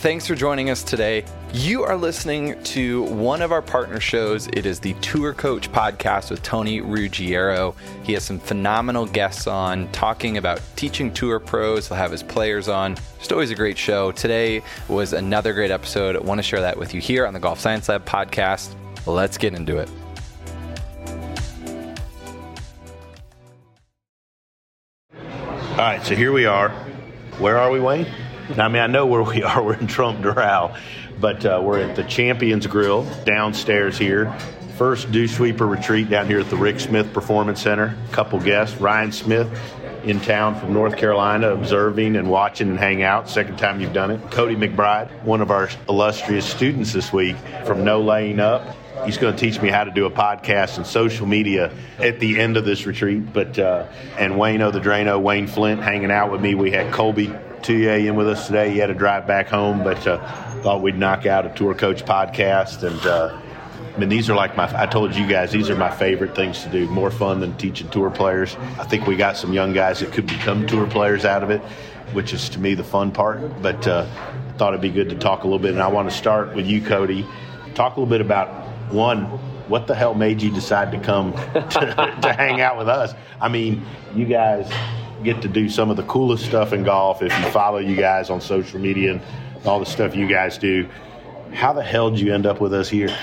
[0.00, 1.22] Thanks for joining us today.
[1.52, 4.46] You are listening to one of our partner shows.
[4.46, 7.74] It is the Tour Coach podcast with Tony Ruggiero.
[8.02, 11.86] He has some phenomenal guests on talking about teaching tour pros.
[11.86, 12.96] He'll have his players on.
[13.18, 14.10] Just always a great show.
[14.12, 16.16] Today was another great episode.
[16.16, 18.74] I want to share that with you here on the Golf Science Lab podcast.
[19.06, 19.90] Let's get into it.
[25.72, 26.70] All right, so here we are.
[27.38, 28.06] Where are we, Wayne?
[28.58, 29.62] I mean, I know where we are.
[29.64, 30.76] We're in Trump Doral,
[31.20, 34.36] but uh, we're at the Champions Grill downstairs here.
[34.76, 37.96] First dew sweeper retreat down here at the Rick Smith Performance Center.
[38.12, 39.48] Couple guests, Ryan Smith
[40.04, 43.28] in town from North Carolina, observing and watching and hang out.
[43.28, 44.30] Second time you've done it.
[44.30, 48.76] Cody McBride, one of our illustrious students this week from No Laying Up.
[49.04, 52.40] He's going to teach me how to do a podcast and social media at the
[52.40, 53.32] end of this retreat.
[53.32, 53.86] But uh,
[54.18, 56.54] and Wayno the Drano, Wayne Flint, hanging out with me.
[56.54, 58.70] We had Colby Tullier in with us today.
[58.70, 60.18] He had to drive back home, but uh,
[60.62, 62.82] thought we'd knock out a tour coach podcast.
[62.82, 63.40] And uh,
[63.94, 66.62] I mean, these are like my, I told you guys, these are my favorite things
[66.62, 66.86] to do.
[66.88, 68.56] More fun than teaching tour players.
[68.78, 71.60] I think we got some young guys that could become tour players out of it,
[72.12, 73.62] which is to me the fun part.
[73.62, 74.06] But uh,
[74.48, 75.72] I thought it'd be good to talk a little bit.
[75.72, 77.26] And I want to start with you, Cody.
[77.74, 78.48] Talk a little bit about
[78.92, 79.24] one,
[79.68, 83.14] what the hell made you decide to come to, to hang out with us?
[83.40, 84.70] I mean, you guys
[85.22, 88.30] get to do some of the coolest stuff in golf if you follow you guys
[88.30, 89.20] on social media and
[89.66, 90.88] all the stuff you guys do.
[91.52, 93.14] How the hell did you end up with us here?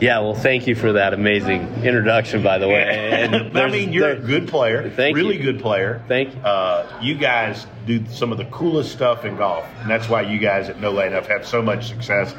[0.00, 2.82] Yeah, well, thank you for that amazing introduction, by the way.
[3.22, 5.42] And I mean, you're a good player, Thank really you.
[5.42, 6.02] good player.
[6.08, 6.40] Thank you.
[6.40, 10.38] Uh, you guys do some of the coolest stuff in golf, and that's why you
[10.40, 12.34] guys at No Laying Up have so much success.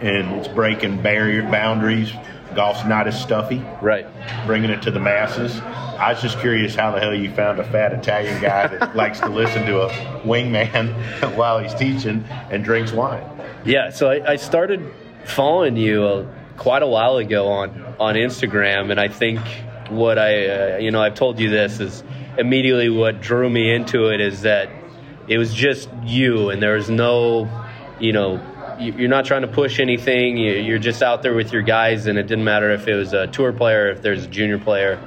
[0.00, 2.10] And it's breaking barrier boundaries.
[2.54, 4.06] Golf's not as stuffy, Right.
[4.46, 5.60] bringing it to the masses.
[5.60, 9.20] I was just curious how the hell you found a fat Italian guy that likes
[9.20, 9.88] to listen to a
[10.24, 10.92] wingman
[11.36, 13.24] while he's teaching and drinks wine.
[13.64, 14.92] Yeah, so I, I started
[15.24, 19.40] following you uh, quite a while ago on on Instagram, and I think
[19.88, 22.02] what I, uh, you know, I've told you this is
[22.36, 24.68] immediately what drew me into it is that
[25.28, 27.48] it was just you, and there was no,
[28.00, 28.40] you know,
[28.80, 30.36] you're not trying to push anything.
[30.36, 33.12] You- You're just out there with your guys, and it didn't matter if it was
[33.12, 34.98] a tour player, if there's a junior player.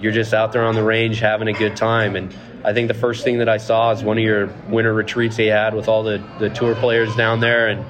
[0.00, 2.14] You're just out there on the range having a good time.
[2.16, 2.34] And
[2.64, 5.46] I think the first thing that I saw is one of your winter retreats they
[5.46, 7.84] had with all the, the tour players down there, and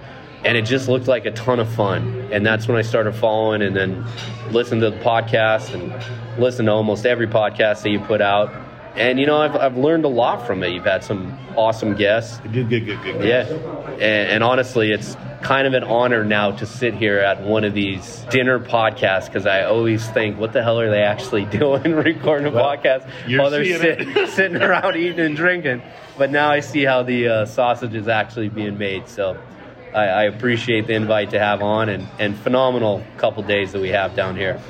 [0.44, 2.28] and it just looked like a ton of fun.
[2.30, 4.04] And that's when I started following, and then
[4.50, 5.92] listened to the podcast and
[6.40, 8.52] listened to almost every podcast that you put out.
[8.98, 10.72] And you know, I've I've learned a lot from it.
[10.72, 12.40] You've had some awesome guests.
[12.40, 13.24] Good, good, good, good.
[13.24, 13.46] Yeah,
[13.92, 17.74] and, and honestly, it's kind of an honor now to sit here at one of
[17.74, 22.48] these dinner podcasts because I always think, what the hell are they actually doing recording
[22.48, 25.82] a Well, podcast while they're sit, sitting around eating and drinking?
[26.16, 29.08] But now I see how the uh, sausage is actually being made.
[29.08, 29.40] So
[29.94, 33.90] I, I appreciate the invite to have on and, and phenomenal couple days that we
[33.90, 34.60] have down here.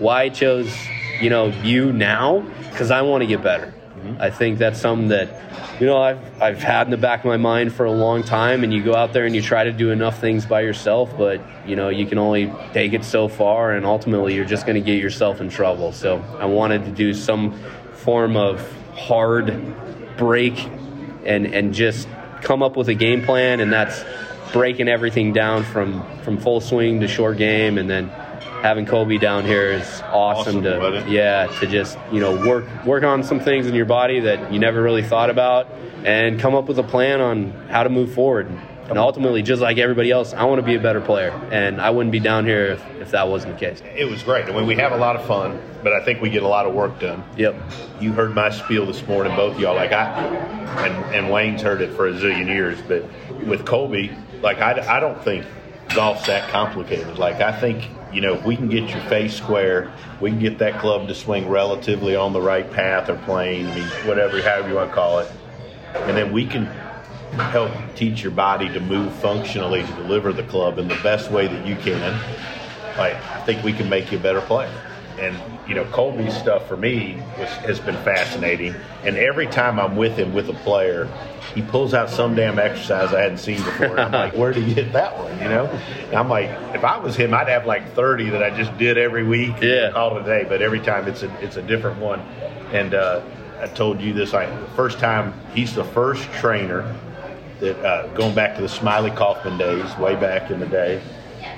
[0.00, 0.74] Why I chose,
[1.20, 3.72] you know, you now because I want to get better.
[3.96, 4.20] Mm-hmm.
[4.20, 7.38] I think that's something that, you know, I've I've had in the back of my
[7.38, 8.62] mind for a long time.
[8.62, 11.40] And you go out there and you try to do enough things by yourself, but
[11.66, 14.84] you know you can only take it so far, and ultimately you're just going to
[14.84, 15.92] get yourself in trouble.
[15.92, 17.58] So I wanted to do some
[17.94, 18.60] form of
[18.92, 19.74] hard
[20.18, 20.58] break
[21.24, 22.06] and and just
[22.42, 24.04] come up with a game plan, and that's
[24.52, 28.12] breaking everything down from from full swing to short game, and then
[28.66, 33.04] having Kobe down here is awesome, Awesome, to yeah to just you know work work
[33.04, 35.70] on some things in your body that you never really thought about,
[36.04, 38.50] and come up with a plan on how to move forward.
[38.88, 41.90] And ultimately, just like everybody else, I want to be a better player, and I
[41.90, 43.82] wouldn't be down here if, if that wasn't the case.
[43.96, 44.46] It was great.
[44.46, 46.66] I mean, we have a lot of fun, but I think we get a lot
[46.66, 47.24] of work done.
[47.36, 47.60] Yep.
[48.00, 49.74] You heard my spiel this morning, both y'all.
[49.74, 50.06] Like I,
[50.86, 53.04] and, and Wayne's heard it for a zillion years, but
[53.44, 55.44] with Kobe, like I, I don't think
[55.94, 57.18] golf's that complicated.
[57.18, 59.92] Like I think you know if we can get your face square,
[60.22, 63.66] we can get that club to swing relatively on the right path or plane.
[63.66, 65.30] I mean, whatever, however you want to call it,
[65.92, 66.64] and then we can
[67.34, 71.46] help teach your body to move functionally to deliver the club in the best way
[71.46, 72.00] that you can.
[72.96, 74.72] Like I think we can make you a better player.
[75.18, 75.36] And
[75.68, 78.74] you know Colby's stuff for me was, has been fascinating.
[79.04, 81.08] And every time I'm with him with a player,
[81.54, 83.96] he pulls out some damn exercise I hadn't seen before.
[83.96, 85.38] And I'm like, where did he get that one?
[85.38, 85.66] You know?
[85.66, 88.98] And I'm like, if I was him, I'd have like 30 that I just did
[88.98, 89.54] every week.
[89.54, 89.90] and Yeah.
[89.92, 90.46] Call it a day.
[90.48, 92.20] But every time it's a it's a different one.
[92.72, 93.22] And uh,
[93.60, 94.34] I told you this.
[94.34, 96.94] I the first time he's the first trainer
[97.60, 101.00] that uh, going back to the Smylie Kaufman days, way back in the day,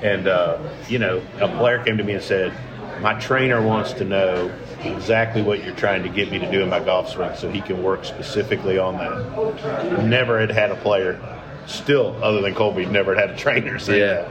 [0.02, 0.58] and uh,
[0.88, 2.52] you know, a player came to me and said,
[3.00, 4.50] "My trainer wants to know
[4.84, 7.60] exactly what you're trying to get me to do in my golf swing, so he
[7.60, 11.18] can work specifically on that." Never had had a player,
[11.66, 14.06] still other than Colby, never had a trainer say Yeah.
[14.06, 14.28] that.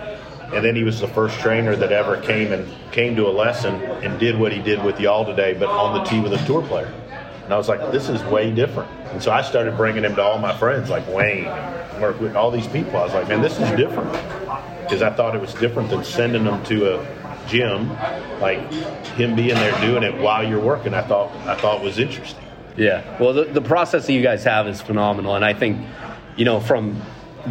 [0.54, 3.82] And then he was the first trainer that ever came and came to a lesson
[4.02, 6.62] and did what he did with y'all today, but on the tee with a tour
[6.62, 6.88] player.
[7.44, 8.90] And I was like, this is way different.
[9.12, 11.50] And so I started bringing him to all my friends, like Wayne,
[12.00, 12.98] work with all these people.
[12.98, 14.12] I was like, man, this is different.
[14.84, 17.06] Because I thought it was different than sending them to a
[17.48, 17.90] gym,
[18.40, 18.60] like
[19.16, 20.94] him being there doing it while you're working.
[20.94, 22.44] I thought I thought was interesting.
[22.78, 23.20] Yeah.
[23.20, 25.36] Well, the, the process that you guys have is phenomenal.
[25.36, 25.86] And I think,
[26.36, 27.02] you know, from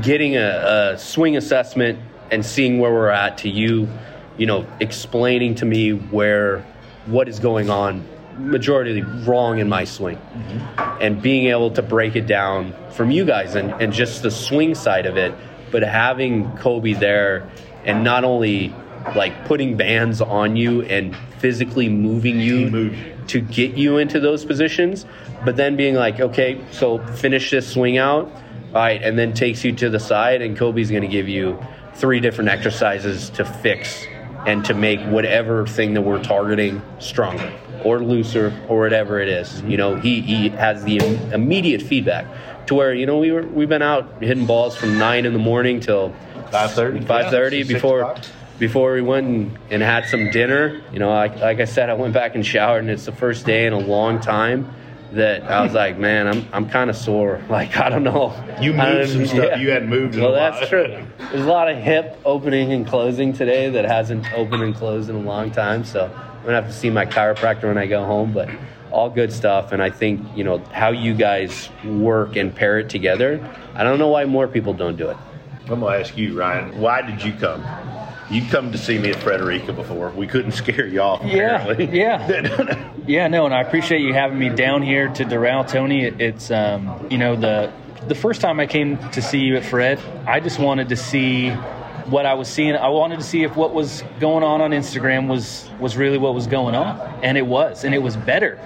[0.00, 1.98] getting a, a swing assessment
[2.30, 3.88] and seeing where we're at to you,
[4.36, 6.64] you know, explaining to me where,
[7.06, 8.06] what is going on,
[8.38, 11.02] majority wrong in my swing, mm-hmm.
[11.02, 14.74] and being able to break it down from you guys and, and just the swing
[14.74, 15.34] side of it,
[15.70, 17.48] but having Kobe there
[17.84, 18.74] and not only
[19.14, 22.90] like putting bands on you and physically moving you
[23.28, 25.06] to get you into those positions,
[25.44, 29.64] but then being like, okay, so finish this swing out, all right, and then takes
[29.64, 31.58] you to the side, and Kobe's going to give you
[31.94, 34.06] three different exercises to fix
[34.46, 37.52] and to make whatever thing that we're targeting stronger
[37.84, 39.60] or looser or whatever it is.
[39.62, 42.26] You know, he, he has the im- immediate feedback
[42.66, 45.38] to where you know we were we've been out hitting balls from nine in the
[45.38, 46.10] morning till
[46.50, 47.06] 5:30?
[47.06, 48.14] five thirty Yeah, before.
[48.58, 50.82] Before we went and, and had some dinner.
[50.92, 53.46] You know, like, like I said, I went back and showered, and it's the first
[53.46, 54.72] day in a long time
[55.12, 57.40] that I was like, man, I'm I'm kind of sore.
[57.48, 58.34] Like I don't know.
[58.60, 61.06] You moved I don't- some stuff you hadn't moved in well, that's true.
[61.30, 65.16] There's a lot of hip opening and closing today that hasn't opened and closed in
[65.16, 65.84] a long time.
[65.84, 68.48] So I'm gonna have to see my chiropractor when I go home, but.
[68.92, 72.88] All good stuff, and I think you know how you guys work and pair it
[72.88, 73.46] together.
[73.74, 75.16] I don't know why more people don't do it.
[75.68, 76.80] I'm gonna ask you, Ryan.
[76.80, 77.62] Why did you come?
[78.30, 80.10] You come to see me at Frederica before.
[80.10, 81.24] We couldn't scare you off.
[81.24, 81.98] Yeah, apparently.
[81.98, 82.92] yeah.
[83.06, 86.04] Yeah, no, and I appreciate you having me down here to Doral, Tony.
[86.04, 87.72] It, it's um, you know the
[88.08, 91.50] the first time I came to see you at Fred, I just wanted to see
[92.08, 92.74] what I was seeing.
[92.74, 96.34] I wanted to see if what was going on on Instagram was was really what
[96.34, 98.60] was going on, and it was, and it was better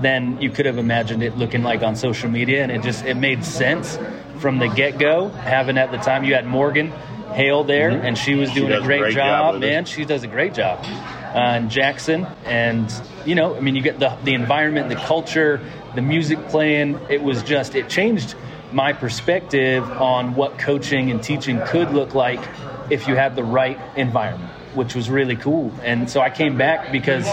[0.00, 3.14] than you could have imagined it looking like on social media, and it just it
[3.14, 3.98] made sense
[4.38, 5.28] from the get go.
[5.28, 6.92] Having at the time you had Morgan
[7.36, 9.84] Hale there, and she was doing does a a great, great job job, man.
[9.84, 10.78] She does a great job.
[10.82, 12.90] Uh, and Jackson, and
[13.26, 15.60] you know, I mean, you get the the environment, the culture,
[15.94, 16.98] the music playing.
[17.10, 18.34] It was just it changed
[18.72, 22.40] my perspective on what coaching and teaching could look like
[22.88, 25.74] if you had the right environment, which was really cool.
[25.82, 27.28] And so I came back because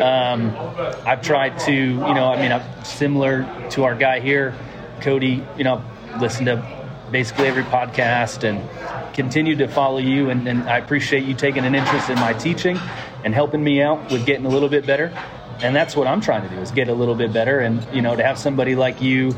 [0.00, 0.56] um,
[1.04, 4.54] I've tried to, you know, I mean, I'm similar to our guy here,
[5.00, 5.44] Cody.
[5.56, 5.82] You know,
[6.20, 6.78] listen to
[7.10, 10.30] basically every podcast and continue to follow you.
[10.30, 12.78] And, and I appreciate you taking an interest in my teaching
[13.24, 15.12] and helping me out with getting a little bit better.
[15.60, 17.60] And that's what I'm trying to do is get a little bit better.
[17.60, 19.36] And, you know, to have somebody like you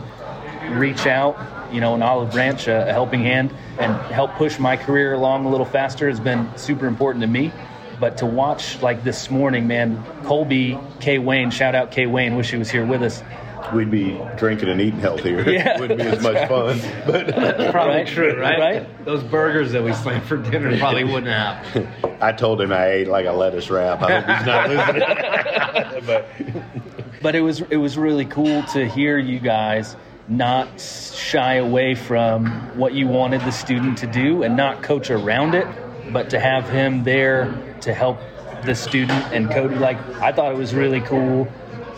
[0.69, 1.38] reach out,
[1.72, 5.46] you know, an olive branch, a, a helping hand, and help push my career along
[5.46, 7.52] a little faster has been super important to me.
[7.99, 11.19] But to watch like this morning, man, Colby, K.
[11.19, 12.06] Wayne, shout out K.
[12.06, 13.23] Wayne, wish he was here with us.
[13.74, 15.48] We'd be drinking and eating healthier.
[15.48, 16.80] Yeah, it wouldn't be as much fun.
[17.06, 17.34] But
[17.70, 18.58] Probably Right, true, right?
[18.58, 19.04] right.
[19.04, 21.88] Those burgers that we slammed for dinner probably wouldn't happen.
[22.20, 24.02] I told him I ate like a lettuce wrap.
[24.02, 26.04] I hope he's not listening.
[26.06, 26.28] but
[27.22, 29.96] but it was it was really cool to hear you guys
[30.28, 32.46] not shy away from
[32.78, 35.66] what you wanted the student to do and not coach around it,
[36.12, 38.18] but to have him there to help
[38.64, 39.74] the student and Cody.
[39.76, 41.48] Like I thought it was really cool.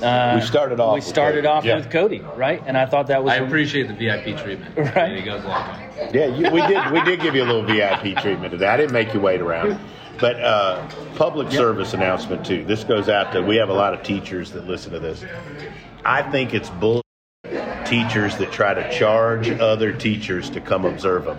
[0.02, 1.47] Uh, We started off We with started Cody.
[1.47, 1.76] off Yeah.
[1.76, 2.62] with Cody, right?
[2.66, 4.76] And I thought that was I appreciate the VIP treatment.
[4.97, 5.12] Right.
[5.12, 6.11] It goes a long way.
[6.12, 6.90] yeah, you, we did.
[6.92, 8.66] We did give you a little VIP treatment today.
[8.66, 9.78] I didn't make you wait around.
[10.21, 12.64] But uh, public service announcement too.
[12.64, 13.40] This goes out to.
[13.42, 15.25] We have a lot of teachers that listen to this.
[16.04, 17.01] I think it's bull
[17.92, 21.38] teachers that try to charge other teachers to come observe them.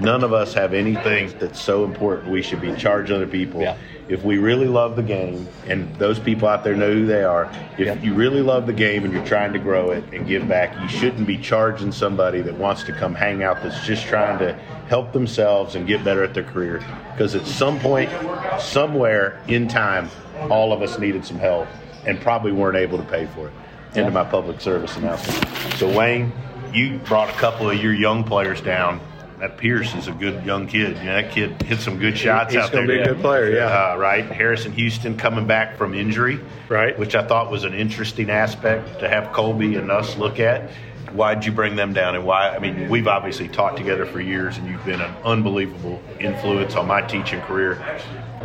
[0.00, 3.60] None of us have anything that's so important we should be charging other people.
[3.60, 3.76] Yeah.
[4.08, 7.48] If we really love the game, and those people out there know who they are,
[7.78, 7.94] if Yeah.
[8.02, 10.88] you really love the game and you're trying to grow it and give back, you
[10.88, 14.54] shouldn't be charging somebody that wants to come hang out that's just trying to
[14.88, 16.82] help themselves and get better at their career.
[17.12, 18.10] Because at some point,
[18.58, 20.10] somewhere in time,
[20.50, 21.68] all of us needed some help
[22.04, 23.52] and probably weren't able to pay for it.
[23.94, 25.46] Into my public service announcement.
[25.76, 26.32] So Wayne,
[26.72, 29.00] you brought a couple of your young players down.
[29.38, 30.96] That Pierce is a good young kid.
[30.98, 32.82] You know, that kid hit some good shots He's out there.
[32.82, 33.92] He's gonna be a good player, yeah.
[33.92, 34.24] Uh, right.
[34.24, 36.38] Harrison Houston coming back from injury.
[36.68, 36.96] Right.
[36.96, 40.70] Which I thought was an interesting aspect to have Colby and us look at.
[41.14, 42.50] Why'd you bring them down and why?
[42.50, 46.86] I mean, we've obviously taught together for years and you've been an unbelievable influence on
[46.86, 48.00] my teaching career.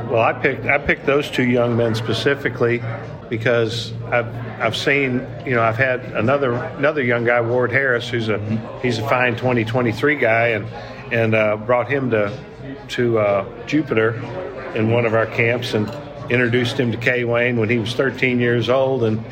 [0.10, 2.82] Well, I picked I picked those two young men specifically
[3.30, 4.28] because I've
[4.62, 8.40] I've seen you know I've had another another young guy Ward Harris who's a
[8.82, 10.66] he's a fine 2023 guy and
[11.12, 12.38] and uh, brought him to
[12.90, 14.16] to uh, Jupiter
[14.76, 15.90] in one of our camps and
[16.30, 19.24] introduced him to Kay Wayne when he was 13 years old and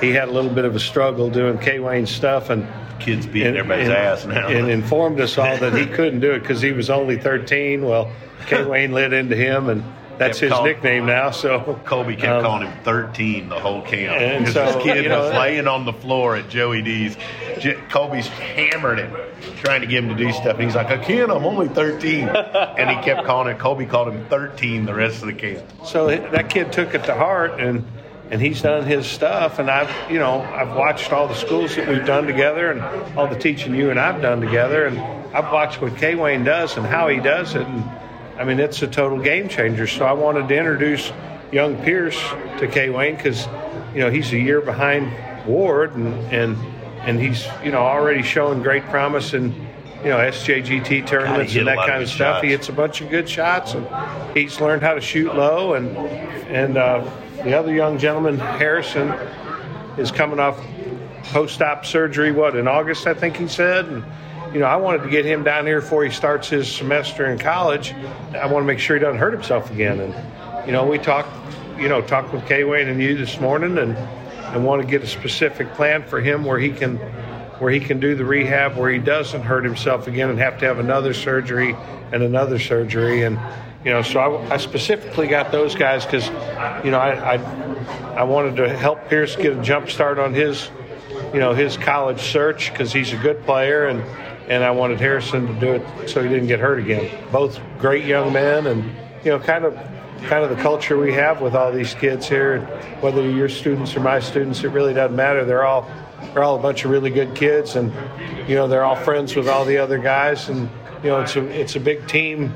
[0.00, 2.66] he had a little bit of a struggle doing K Wayne stuff and
[3.00, 4.46] Kids beating everybody's ass now.
[4.48, 7.84] and informed us all that he couldn't do it because he was only 13.
[7.84, 8.10] Well,
[8.46, 9.82] K Wayne lit into him and
[10.16, 11.32] that's his call- nickname now.
[11.32, 14.12] So Colby kept um, calling him 13 the whole camp.
[14.20, 17.16] And Because so, this kid you know, was laying on the floor at Joey D's.
[17.58, 19.12] J- Colby's hammered him,
[19.56, 20.54] trying to get him to do stuff.
[20.54, 22.28] And he's like, I can't, I'm only 13.
[22.28, 25.64] and he kept calling it, Colby called him 13 the rest of the camp.
[25.84, 27.84] So that kid took it to heart, and
[28.34, 29.60] and he's done his stuff.
[29.60, 32.82] And I've you know I've watched all the schools that we've done together, and
[33.16, 34.98] all the teaching you and I've done together, and
[35.34, 37.64] I've watched what K Wayne does and how he does it.
[37.64, 37.84] And
[38.36, 39.86] I mean, it's a total game changer.
[39.86, 41.12] So I wanted to introduce
[41.52, 42.20] young Pierce
[42.58, 43.46] to K Wayne because
[43.94, 45.12] you know he's a year behind
[45.46, 46.56] Ward, and and
[47.02, 49.52] and he's you know already showing great promise in
[50.02, 52.42] you know SJGT tournaments hit and that kind of stuff.
[52.42, 53.86] He hits a bunch of good shots, and
[54.36, 55.74] he's learned how to shoot low.
[55.74, 55.96] And
[56.48, 57.08] and uh,
[57.44, 59.10] the other young gentleman, Harrison,
[59.98, 60.58] is coming off
[61.24, 62.32] post-op surgery.
[62.32, 63.86] What in August, I think he said.
[63.86, 64.04] And
[64.52, 67.38] you know, I wanted to get him down here before he starts his semester in
[67.38, 67.92] college.
[68.32, 70.00] I want to make sure he doesn't hurt himself again.
[70.00, 71.30] And you know, we talked,
[71.78, 73.96] you know, talked with K Wayne and you this morning, and
[74.54, 76.96] and want to get a specific plan for him where he can
[77.58, 80.66] where he can do the rehab where he doesn't hurt himself again and have to
[80.66, 81.76] have another surgery
[82.12, 83.38] and another surgery and
[83.84, 86.26] you know so I, I specifically got those guys because
[86.84, 90.70] you know I, I I wanted to help Pierce get a jump start on his
[91.32, 94.02] you know his college search because he's a good player and
[94.48, 97.10] and I wanted Harrison to do it so he didn't get hurt again.
[97.32, 98.84] Both great young men and
[99.24, 99.74] you know kind of
[100.24, 102.60] kind of the culture we have with all these kids here.
[103.00, 105.44] Whether you're your students or my students, it really doesn't matter.
[105.44, 105.90] They're all
[106.32, 107.92] they're all a bunch of really good kids, and
[108.48, 110.70] you know they're all friends with all the other guys, and
[111.02, 112.52] you know it's a it's a big team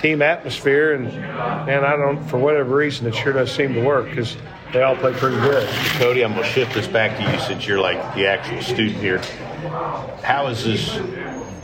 [0.00, 4.08] team atmosphere, and and I don't for whatever reason it sure does seem to work
[4.08, 4.36] because
[4.72, 5.68] they all play pretty good.
[5.98, 9.18] Cody, I'm to shift this back to you since you're like the actual student here.
[10.22, 10.98] How is this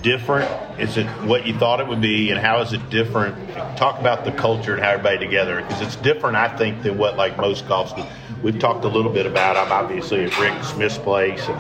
[0.02, 0.50] different?
[0.78, 3.36] Is it what you thought it would be, and how is it different?
[3.76, 7.16] Talk about the culture and how everybody together, because it's different, I think, than what
[7.16, 8.08] like most golf schools.
[8.42, 9.56] We've talked a little bit about.
[9.56, 11.58] I'm obviously at Rick Smith's place, and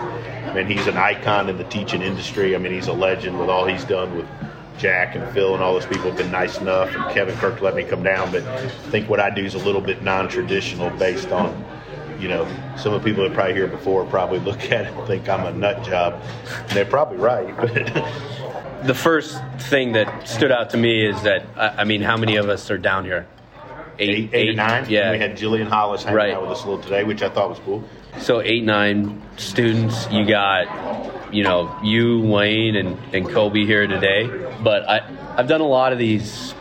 [0.50, 2.54] I mean he's an icon in the teaching industry.
[2.54, 4.26] I mean he's a legend with all he's done with
[4.78, 7.74] Jack and Phil and all those people have been nice enough, and Kevin Kirk let
[7.74, 8.30] me come down.
[8.30, 11.64] But I think what I do is a little bit non-traditional, based on
[12.18, 12.46] you know,
[12.78, 15.44] some of the people that probably here before probably look at it and think I'm
[15.44, 16.18] a nut job.
[16.60, 17.54] And they're probably right.
[17.54, 22.16] But the first thing that stood out to me is that I I mean, how
[22.16, 23.26] many of us are down here?
[23.98, 24.86] eight, eight or nine.
[24.88, 25.10] Yeah.
[25.12, 26.32] We had Jillian Hollis hanging Right.
[26.34, 27.82] out with us a little today, which I thought was cool.
[28.18, 30.08] So eight, nine students.
[30.10, 34.26] You got, you know, you, Wayne, and and Kobe here today.
[34.62, 35.00] But I
[35.36, 36.54] I've done a lot of these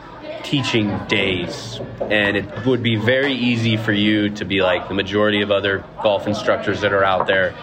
[0.43, 5.41] teaching days, and it would be very easy for you to be like the majority
[5.41, 7.55] of other golf instructors that are out there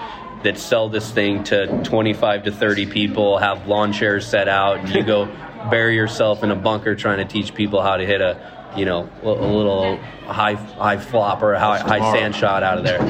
[0.43, 4.89] that sell this thing to 25 to 30 people, have lawn chairs set out, and
[4.89, 5.27] you go
[5.71, 9.09] bury yourself in a bunker trying to teach people how to hit a you know
[9.23, 13.01] a little high high flop or a high, high sand shot out of there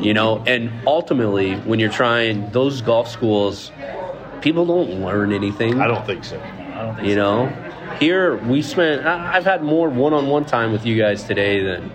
[0.00, 3.72] you know and ultimately when you're trying those golf schools
[4.40, 6.38] people don't learn anything I don't think so.
[6.40, 7.46] I don't think you so.
[7.46, 11.92] know here we spent i've had more one-on-one time with you guys today than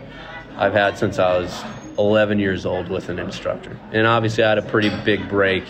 [0.58, 1.64] i've had since i was
[1.98, 5.64] 11 years old with an instructor and obviously i had a pretty big break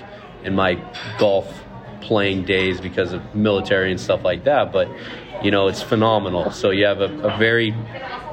[0.43, 0.75] in my
[1.17, 1.63] golf
[2.01, 4.89] playing days because of military and stuff like that but
[5.43, 6.51] you know it's phenomenal.
[6.51, 7.73] So you have a, a very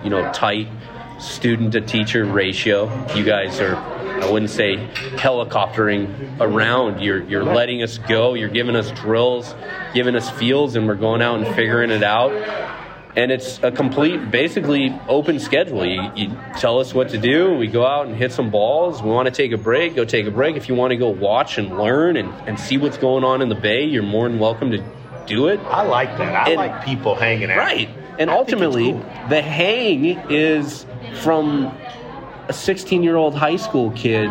[0.02, 0.68] you know tight
[1.18, 2.90] student to teacher ratio.
[3.14, 3.76] You guys are
[4.14, 4.76] i wouldn't say
[5.16, 7.00] helicoptering around.
[7.00, 8.34] You're you're letting us go.
[8.34, 9.54] You're giving us drills
[9.94, 12.32] giving us fields and we're going out and figuring it out.
[13.16, 15.86] And it's a complete basically open schedule.
[15.86, 17.54] You, you tell us what to do.
[17.54, 19.00] We go out and hit some balls.
[19.00, 19.94] We want to take a break.
[19.94, 20.56] Go take a break.
[20.56, 23.48] If you want to go watch and learn and, and see what's going on in
[23.48, 24.84] the bay you're more than welcome to
[25.26, 26.34] do it I like that.
[26.46, 27.58] I And- like people hanging out.
[27.58, 27.88] Right.
[28.18, 29.04] And I ultimately, cool.
[29.28, 30.86] the hang is
[31.22, 31.72] from
[32.48, 34.30] a 16 year old high school kid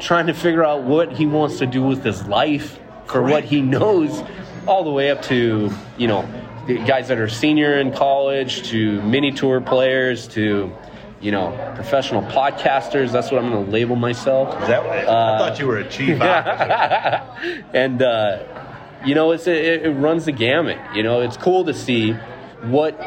[0.00, 3.62] trying to figure out what he wants to do with his life for what he
[3.62, 4.22] knows,
[4.66, 6.26] all the way up to, you know,
[6.66, 10.70] the guys that are senior in college, to mini tour players, to,
[11.20, 13.12] you know, professional podcasters.
[13.12, 14.60] That's what I'm going to label myself.
[14.62, 16.18] Is that what, I thought you were a chief
[17.74, 18.38] and uh,
[19.04, 22.12] you know it's it, it runs the gamut you know it's cool to see
[22.62, 22.98] what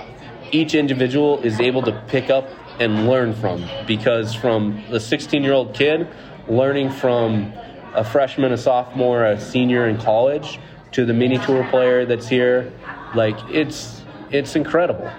[0.51, 2.47] each individual is able to pick up
[2.79, 6.07] and learn from because from the 16 year old kid
[6.47, 7.51] learning from
[7.93, 10.59] a freshman a sophomore a senior in college
[10.91, 12.71] to the mini tour player that's here
[13.15, 15.11] like it's it's incredible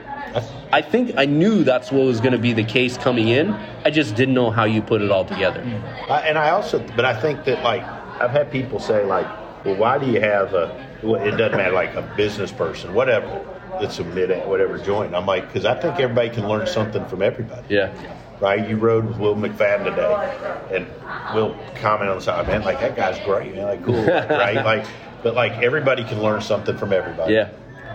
[0.73, 3.51] I think I knew that's what was going to be the case coming in.
[3.85, 5.63] I just didn't know how you put it all together.
[5.63, 6.11] Mm.
[6.11, 9.27] I, and I also, but I think that like I've had people say like,
[9.65, 10.87] well, why do you have a?
[11.03, 13.45] Well, it doesn't matter, like a business person, whatever.
[13.81, 15.15] That's a mid, whatever joint.
[15.15, 17.75] I'm like, because I think everybody can learn something from everybody.
[17.75, 17.93] Yeah.
[18.41, 20.87] Right, you rode with Will McFadden today, and
[21.35, 24.65] Will comment on the side, man, like that guy's great, man, like cool, right?
[24.65, 24.87] Like,
[25.25, 27.35] but like everybody can learn something from everybody.
[27.35, 27.51] Yeah.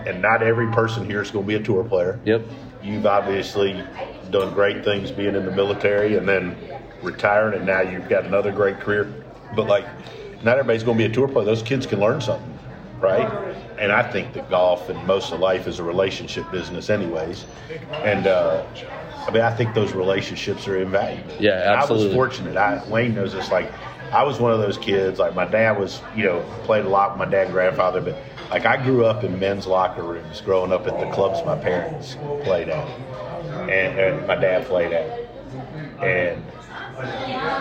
[0.06, 2.20] And not every person here is going to be a tour player.
[2.26, 2.42] Yep.
[2.82, 3.82] You've obviously
[4.30, 6.56] done great things being in the military and then
[7.02, 9.10] retiring, and now you've got another great career.
[9.56, 9.86] But like,
[10.44, 11.44] not everybody's going to be a tour player.
[11.44, 12.58] Those kids can learn something,
[13.00, 13.28] right?
[13.78, 17.46] And I think that golf and most of life is a relationship business, anyways.
[17.92, 18.64] And uh,
[19.26, 21.34] I mean, I think those relationships are invaluable.
[21.40, 22.06] Yeah, absolutely.
[22.06, 22.56] I was fortunate.
[22.56, 23.50] I, Wayne knows this.
[23.50, 23.72] Like,
[24.12, 25.18] I was one of those kids.
[25.18, 28.16] Like, my dad was, you know, played a lot with my dad and grandfather, but
[28.50, 32.16] like I grew up in men's locker rooms, growing up at the clubs my parents
[32.44, 32.86] played at,
[33.68, 35.26] and, and my dad played at,
[36.02, 36.44] and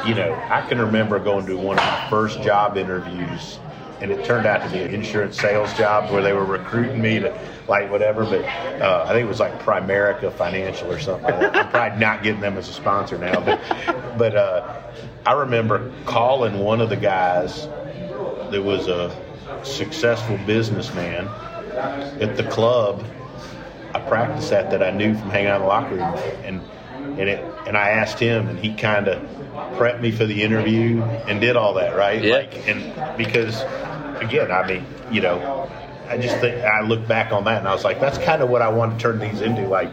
[0.06, 3.60] you know, I can remember going to one of my first job interviews,
[4.02, 7.20] and it turned out to be an insurance sales job where they were recruiting me
[7.20, 7.38] to
[7.68, 8.44] like whatever, but
[8.82, 11.34] uh, I think it was like Primerica Financial or something.
[11.36, 11.56] Like.
[11.56, 13.62] I'm probably not getting them as a sponsor now, but
[14.18, 14.82] but uh,
[15.26, 17.68] I remember calling one of the guys
[18.50, 19.16] that was a
[19.64, 21.30] successful businessman
[22.20, 23.06] at the club
[23.96, 26.62] I practiced at that I knew from hanging out in the locker room, and
[27.20, 29.22] and it and I asked him, and he kind of
[29.78, 32.24] prepped me for the interview and did all that, right?
[32.24, 32.38] Yeah.
[32.38, 33.62] Like, and because
[34.22, 35.70] again, I mean, you know,
[36.08, 38.50] I just think I look back on that and I was like, that's kind of
[38.50, 39.90] what I want to turn these into, like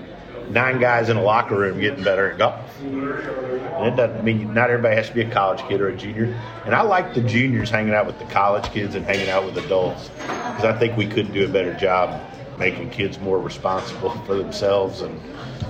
[0.51, 2.81] nine guys in a locker room getting better at golf.
[2.81, 6.39] And it doesn't mean not everybody has to be a college kid or a junior.
[6.65, 9.57] And I like the juniors hanging out with the college kids and hanging out with
[9.57, 12.21] adults because I think we could do a better job
[12.61, 15.19] making kids more responsible for themselves and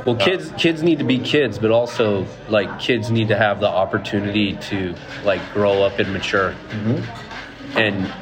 [0.04, 3.60] Well, uh, kids kids need to be kids, but also like kids need to have
[3.60, 6.50] the opportunity to like grow up and mature.
[6.68, 7.78] Mm-hmm.
[7.78, 8.12] And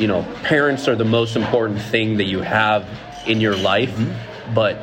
[0.00, 2.86] you know, parents are the most important thing that you have
[3.26, 4.54] in your life, mm-hmm.
[4.54, 4.76] but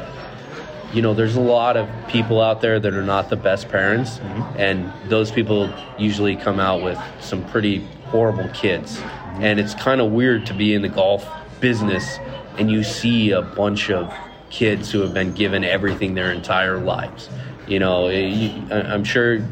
[0.94, 4.18] you know, there's a lot of people out there that are not the best parents,
[4.18, 4.58] mm-hmm.
[4.58, 5.70] and those people
[6.00, 9.02] usually come out with some pretty horrible kids.
[9.40, 11.28] And it's kind of weird to be in the golf
[11.60, 12.20] business
[12.58, 14.14] and you see a bunch of
[14.50, 17.30] kids who have been given everything their entire lives.
[17.68, 19.46] You know, you, I'm sure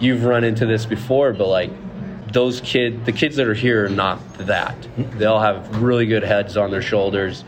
[0.00, 1.70] you've run into this before, but like
[2.32, 4.76] those kid, the kids that are here are not that.
[4.96, 7.44] They all have really good heads on their shoulders,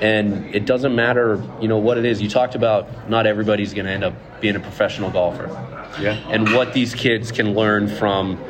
[0.00, 2.22] and it doesn't matter, you know, what it is.
[2.22, 5.48] You talked about not everybody's going to end up being a professional golfer,
[6.00, 6.14] yeah.
[6.30, 8.42] and what these kids can learn from,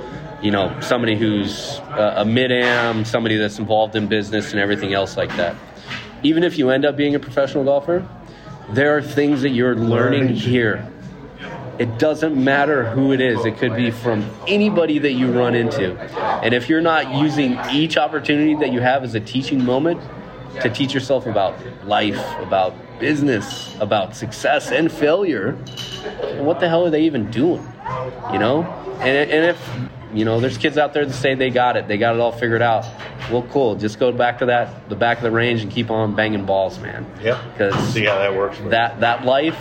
[0.42, 4.92] you know, somebody who's a, a mid am, somebody that's involved in business and everything
[4.92, 5.56] else like that.
[6.22, 8.06] Even if you end up being a professional golfer,
[8.70, 10.90] there are things that you're learning here
[11.80, 13.46] it doesn't matter who it is.
[13.46, 15.98] It could be from anybody that you run into.
[15.98, 19.98] And if you're not using each opportunity that you have as a teaching moment
[20.61, 21.56] to teach yourself about
[21.87, 25.52] life, about business, about success and failure,
[26.42, 27.66] what the hell are they even doing?
[28.33, 28.62] You know?
[29.00, 29.70] And, and if,
[30.12, 32.33] you know, there's kids out there that say they got it, they got it all
[32.33, 32.85] figured out.
[33.31, 33.76] Well, cool.
[33.76, 36.79] Just go back to that, the back of the range and keep on banging balls,
[36.79, 37.07] man.
[37.22, 37.42] Yeah.
[37.53, 38.59] Because See how that works.
[38.70, 39.59] that that life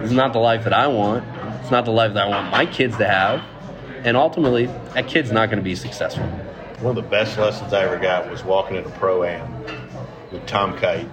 [0.00, 1.24] is not the life that I want.
[1.62, 3.42] It's not the life that I want my kids to have.
[4.04, 6.26] And ultimately, that kid's not going to be successful.
[6.80, 9.64] One of the best lessons I ever got was walking in a pro am
[10.30, 11.08] with Tom Kite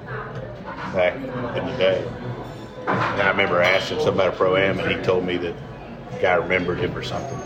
[0.94, 2.06] back in the day.
[2.88, 5.56] And I remember asking a pro am, and he told me that
[6.20, 7.40] guy remembered him or something.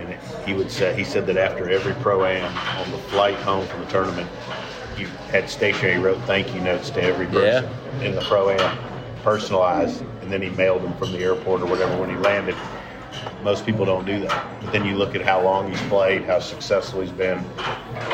[0.00, 3.36] And it, he would say he said that after every pro am on the flight
[3.36, 4.28] home from the tournament,
[4.96, 7.70] you had stationary wrote thank you notes to every person
[8.02, 8.78] in the pro am,
[9.22, 12.56] personalized, and then he mailed them from the airport or whatever when he landed.
[13.42, 14.60] Most people don't do that.
[14.60, 17.44] But then you look at how long he's played, how successful he's been.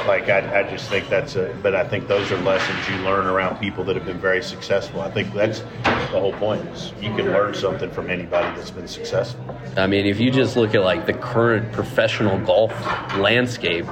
[0.07, 1.57] Like I, I just think that's a.
[1.63, 5.01] But I think those are lessons you learn around people that have been very successful.
[5.01, 6.67] I think that's the whole point.
[6.69, 9.45] Is you can learn something from anybody that's been successful.
[9.77, 12.73] I mean, if you just look at like the current professional golf
[13.17, 13.87] landscape,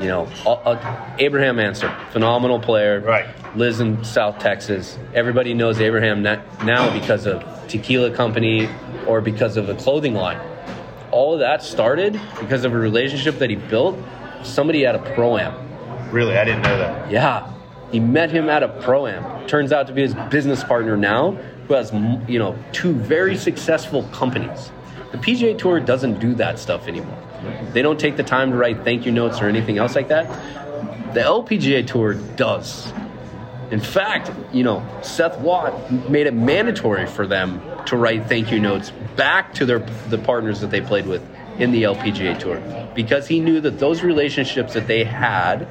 [0.00, 3.00] you know, uh, uh, Abraham Ancer, phenomenal player.
[3.00, 3.26] Right.
[3.56, 4.98] Lives in South Texas.
[5.14, 8.68] Everybody knows Abraham now because of Tequila Company
[9.06, 10.40] or because of a clothing line.
[11.10, 13.98] All of that started because of a relationship that he built.
[14.42, 15.54] Somebody at a pro am.
[16.10, 17.10] Really, I didn't know that.
[17.10, 17.52] Yeah,
[17.90, 19.46] he met him at a pro am.
[19.46, 21.32] Turns out to be his business partner now,
[21.68, 21.92] who has
[22.28, 24.72] you know two very successful companies.
[25.12, 27.18] The PGA Tour doesn't do that stuff anymore.
[27.72, 30.26] They don't take the time to write thank you notes or anything else like that.
[31.12, 32.90] The LPGA Tour does.
[33.72, 38.60] In fact, you know, Seth Watt made it mandatory for them to write thank you
[38.60, 39.78] notes back to their
[40.10, 41.26] the partners that they played with
[41.58, 42.60] in the LPGA Tour.
[42.94, 45.66] Because he knew that those relationships that they had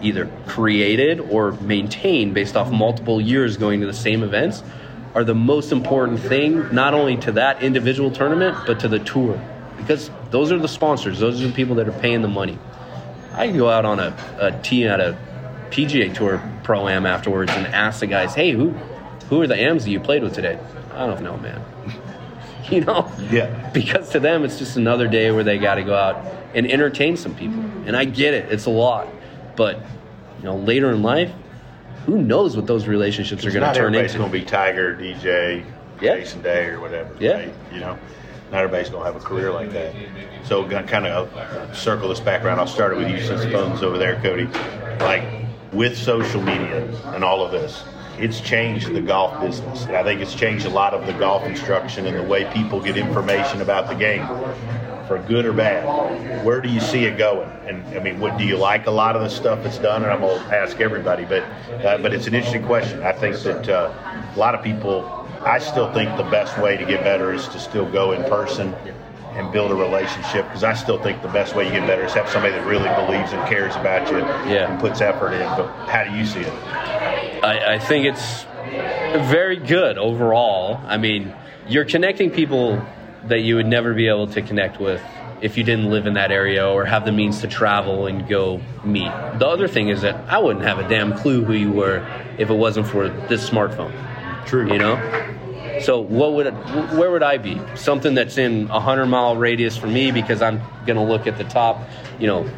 [0.00, 4.62] either created or maintained based off multiple years going to the same events
[5.16, 9.40] are the most important thing not only to that individual tournament but to the tour.
[9.76, 11.18] Because those are the sponsors.
[11.18, 12.60] Those are the people that are paying the money.
[13.32, 15.18] I can go out on a, a tee at a
[15.70, 18.70] pga tour pro am afterwards and ask the guys hey who
[19.28, 20.58] who are the ams that you played with today
[20.92, 21.62] i don't know man
[22.70, 23.70] you know Yeah.
[23.70, 26.16] because to them it's just another day where they got to go out
[26.54, 29.08] and entertain some people and i get it it's a lot
[29.56, 29.80] but
[30.38, 31.32] you know later in life
[32.06, 34.44] who knows what those relationships are going to Not turn everybody's into going to be
[34.44, 35.64] Tiger, DJ,
[36.02, 36.16] Yeah.
[36.16, 37.16] Jason Day, or whatever.
[37.18, 37.32] Yeah.
[37.38, 37.54] right?
[37.72, 37.98] You know,
[38.52, 39.94] not everybody's going to have a career like that.
[40.44, 42.58] So, kind of circle this back around.
[42.58, 44.44] I'll start it with you since the phone's over there, Cody.
[45.00, 45.22] Like
[45.74, 47.82] with social media and all of this,
[48.18, 49.86] it's changed the golf business.
[49.86, 52.96] I think it's changed a lot of the golf instruction and the way people get
[52.96, 54.26] information about the game.
[55.08, 57.50] For good or bad, where do you see it going?
[57.66, 60.02] And I mean, what do you like a lot of the stuff that's done?
[60.02, 61.42] And I'm gonna ask everybody, but
[61.84, 63.02] uh, but it's an interesting question.
[63.02, 63.92] I think that uh,
[64.34, 67.58] a lot of people, I still think the best way to get better is to
[67.58, 68.74] still go in person
[69.34, 72.12] and build a relationship because I still think the best way you get better is
[72.14, 74.70] have somebody that really believes and cares about you Yeah.
[74.70, 75.40] and puts effort in.
[75.56, 76.52] But how do you see it?
[77.44, 78.44] I, I think it's
[79.28, 80.80] very good overall.
[80.86, 81.34] I mean,
[81.68, 82.80] you're connecting people
[83.26, 85.02] that you would never be able to connect with
[85.40, 88.60] if you didn't live in that area or have the means to travel and go
[88.84, 89.10] meet.
[89.38, 92.06] The other thing is that I wouldn't have a damn clue who you were
[92.38, 93.92] if it wasn't for this smartphone.
[94.46, 94.70] True.
[94.72, 94.94] You know?
[95.82, 96.54] So what would it,
[96.94, 97.60] where would I be?
[97.74, 101.44] Something that's in a hundred mile radius for me because I'm gonna look at the
[101.44, 101.80] top,
[102.18, 102.48] you know,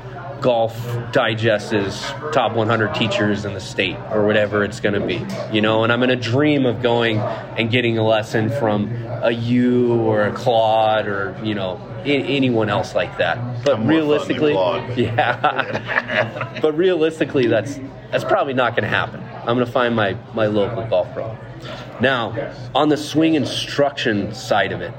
[0.40, 0.76] golf
[1.12, 2.02] digest's
[2.32, 5.82] top 100 teachers in the state or whatever it's going to be you know?
[5.82, 10.24] And i'm going to dream of going and getting a lesson from a you or
[10.24, 13.64] a claude or you know anyone else like that.
[13.64, 16.58] But I'm more fun than realistically but- yeah.
[16.60, 19.20] But realistically that's that's probably not going to happen.
[19.40, 21.36] I'm going to find my my local golf pro
[22.00, 24.92] now on the swing instruction side of it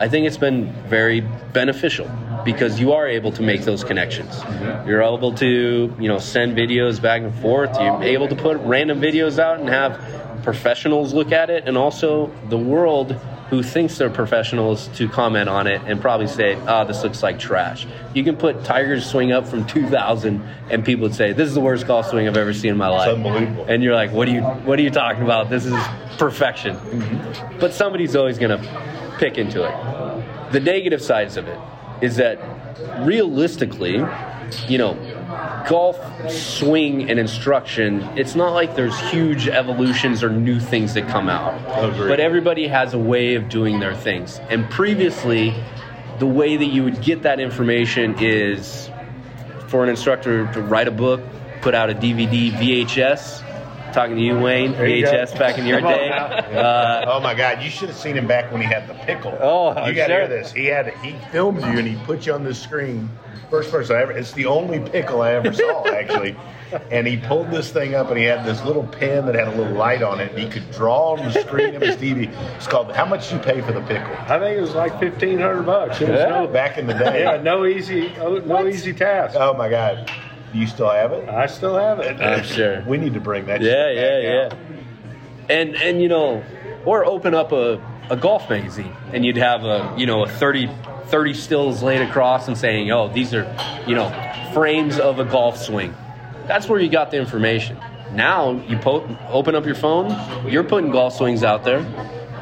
[0.00, 2.10] I think it's been very beneficial
[2.42, 4.34] because you are able to make those connections.
[4.34, 4.88] Mm-hmm.
[4.88, 7.78] You're able to, you know, send videos back and forth.
[7.78, 10.00] You're able to put random videos out and have
[10.42, 13.14] professionals look at it, and also the world
[13.50, 17.38] who thinks they're professionals to comment on it and probably say, "Ah, this looks like
[17.38, 21.54] trash." You can put Tiger's swing up from 2000, and people would say, "This is
[21.54, 23.66] the worst golf swing I've ever seen in my life." unbelievable.
[23.68, 24.42] And you're like, "What are you?
[24.42, 25.50] What are you talking about?
[25.50, 25.74] This is
[26.16, 26.76] perfection."
[27.58, 28.60] But somebody's always gonna
[29.18, 29.74] pick into it.
[30.52, 31.58] The negative sides of it
[32.00, 32.38] is that
[33.00, 34.04] realistically,
[34.68, 34.96] you know,
[35.68, 35.98] golf
[36.30, 41.54] swing and instruction, it's not like there's huge evolutions or new things that come out.
[41.84, 42.08] Agreed.
[42.08, 44.38] But everybody has a way of doing their things.
[44.50, 45.54] And previously,
[46.18, 48.90] the way that you would get that information is
[49.68, 51.20] for an instructor to write a book,
[51.62, 53.46] put out a DVD, VHS.
[53.92, 55.10] Talking to you, Wayne, you go.
[55.12, 56.10] VHS back in your day.
[56.10, 57.62] Uh, Oh my God!
[57.62, 59.36] You should have seen him back when he had the pickle.
[59.40, 60.18] Oh, you got to sure.
[60.20, 60.52] hear this.
[60.52, 63.08] He had he filmed you and he put you on the screen.
[63.50, 64.12] First person I ever.
[64.12, 66.36] It's the only pickle I ever saw actually.
[66.92, 69.56] And he pulled this thing up and he had this little pen that had a
[69.56, 70.30] little light on it.
[70.30, 72.32] And he could draw on the screen of his TV.
[72.56, 72.92] It's called.
[72.92, 74.14] How much you pay for the pickle?
[74.28, 76.00] I think it was like fifteen hundred bucks.
[76.00, 77.22] It was no, Back in the day.
[77.24, 79.34] yeah, no easy, oh, no easy task.
[79.36, 80.08] Oh my God!
[80.52, 81.28] Do you still have it?
[81.28, 82.20] I still have it.
[82.20, 82.82] I'm sure.
[82.82, 83.60] We need to bring that.
[83.60, 84.58] Yeah, yeah, back
[85.48, 85.54] yeah.
[85.56, 86.42] And and you know,
[86.84, 90.68] or open up a, a golf magazine and you'd have a you know a 30,
[91.06, 93.44] 30 stills laid across and saying, oh, these are
[93.86, 94.08] you know
[94.52, 95.94] frames of a golf swing.
[96.46, 97.78] That's where you got the information.
[98.12, 100.10] Now you po- open up your phone,
[100.50, 101.86] you're putting golf swings out there.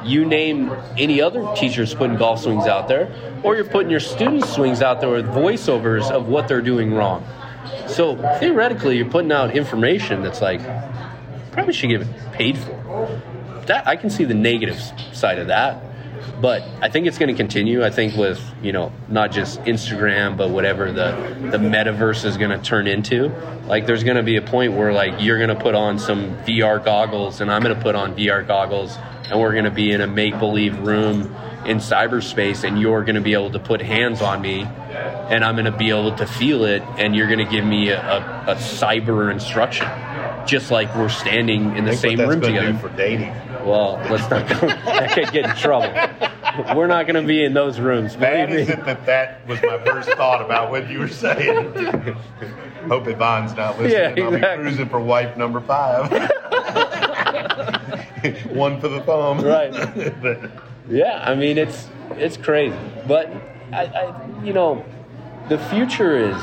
[0.02, 4.48] you name any other teachers putting golf swings out there, or you're putting your students'
[4.54, 7.22] swings out there with voiceovers of what they're doing wrong.
[7.88, 10.60] So theoretically, you're putting out information that's like
[11.52, 13.20] probably should get paid for.
[13.66, 14.80] That I can see the negative
[15.12, 15.82] side of that,
[16.40, 17.84] but I think it's going to continue.
[17.84, 21.12] I think with you know not just Instagram, but whatever the
[21.50, 23.32] the metaverse is going to turn into.
[23.66, 26.36] Like there's going to be a point where like you're going to put on some
[26.44, 28.96] VR goggles, and I'm going to put on VR goggles,
[29.30, 31.34] and we're going to be in a make believe room
[31.68, 35.54] in cyberspace, and you're going to be able to put hands on me, and I'm
[35.54, 38.52] going to be able to feel it, and you're going to give me a, a,
[38.52, 39.86] a cyber instruction,
[40.46, 42.72] just like we're standing in the same room together.
[42.78, 43.34] for dating.
[43.64, 44.66] Well, let's not go.
[44.66, 45.92] That could get in trouble.
[46.74, 48.16] We're not going to be in those rooms.
[48.16, 51.72] Bad is it that that was my first thought about what you were saying.
[52.88, 54.16] Hope Yvonne's not listening.
[54.16, 56.10] Yeah, I'll be cruising for wife number five.
[58.50, 59.40] One for the thumb.
[59.42, 59.72] Right.
[60.22, 60.50] but
[60.88, 63.30] Yeah, I mean it's it's crazy, but
[63.72, 64.84] I, I you know
[65.48, 66.36] the future is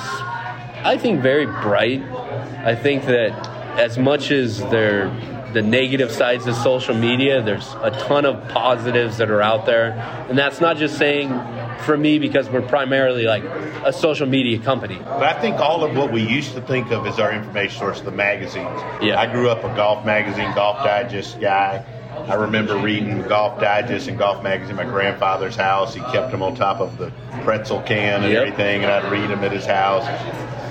[0.84, 2.02] I think very bright.
[2.02, 3.32] I think that
[3.80, 5.10] as much as there
[5.54, 9.92] the negative sides of social media, there's a ton of positives that are out there,
[10.30, 11.30] and that's not just saying
[11.86, 15.00] for me because we're primarily like a social media company.
[15.00, 18.02] But I think all of what we used to think of as our information source,
[18.02, 18.82] the magazines.
[19.02, 19.20] Yeah.
[19.20, 21.86] I grew up a golf magazine, Golf Digest guy.
[22.28, 25.94] I remember reading Golf Digest and Golf Magazine at my grandfather's house.
[25.94, 27.12] He kept them on top of the
[27.44, 28.42] pretzel can and Yep.
[28.42, 30.06] everything, and I'd read them at his house.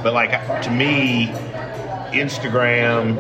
[0.03, 1.29] But like to me,
[2.13, 3.17] Instagram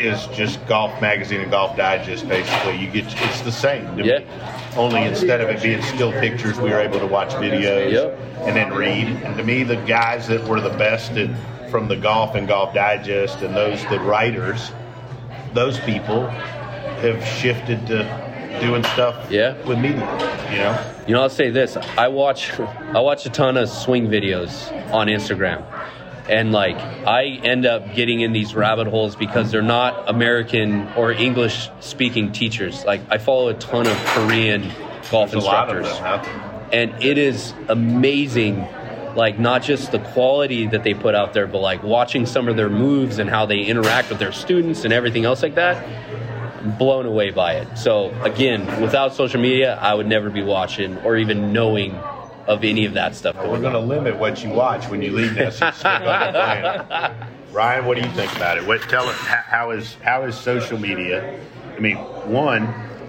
[0.00, 2.28] is just Golf Magazine and Golf Digest.
[2.28, 3.98] Basically, you get it's the same.
[3.98, 4.20] Yeah.
[4.76, 8.18] Only instead of it being still pictures, we were able to watch videos Yep.
[8.46, 9.06] and then read.
[9.24, 11.34] And to me, the guys that were the best in,
[11.70, 14.70] from the golf and golf digest and those the writers,
[15.54, 16.30] those people
[17.00, 19.54] have shifted to doing stuff Yeah.
[19.66, 20.00] with media.
[20.50, 24.08] You know, You know, I'll say this: I watch, I watch a ton of swing
[24.08, 25.62] videos on Instagram,
[26.28, 31.12] and like I end up getting in these rabbit holes because they're not American or
[31.12, 32.84] English speaking teachers.
[32.84, 34.70] Like I follow a ton of Korean
[35.10, 36.32] golf there's a lot of instructors,
[36.72, 38.66] and it is amazing.
[39.14, 42.56] Like not just the quality that they put out there, but like watching some of
[42.56, 45.82] their moves and how they interact with their students and everything else like that
[46.72, 47.76] blown away by it.
[47.76, 51.94] So again, without social media, I would never be watching or even knowing
[52.46, 55.10] of any of that stuff We're going going to limit what you watch when you
[55.10, 55.50] leave now.
[55.50, 57.28] so you stick on the plan.
[57.52, 58.66] Ryan, what do you think about it?
[58.66, 61.40] What tell us how, how is how is social media?
[61.76, 62.62] I mean, one